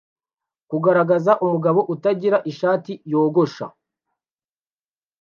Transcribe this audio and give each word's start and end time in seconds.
Kugaragaza 0.69 1.31
umugabo 1.45 1.79
utagira 1.93 2.37
ishati 2.51 2.93
yogosha 3.11 3.65